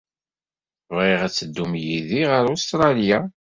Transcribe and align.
Bɣiɣ 0.95 1.19
ad 1.27 1.33
teddum 1.33 1.73
yid-i 1.83 2.23
ɣer 2.31 2.43
Ustṛalya. 2.55 3.19